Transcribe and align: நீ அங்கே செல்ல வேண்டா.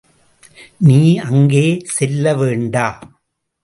நீ 0.77 1.17
அங்கே 1.17 1.65
செல்ல 1.85 2.35
வேண்டா. 2.35 2.87